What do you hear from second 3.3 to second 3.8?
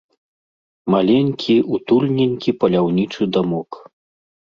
дамок.